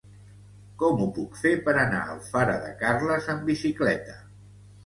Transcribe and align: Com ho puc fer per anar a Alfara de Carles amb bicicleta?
Com 0.83 1.03
ho 1.03 1.09
puc 1.17 1.37
fer 1.41 1.51
per 1.67 1.75
anar 1.83 1.99
a 2.05 2.15
Alfara 2.15 2.57
de 2.65 2.73
Carles 2.81 3.31
amb 3.35 3.47
bicicleta? 3.51 4.21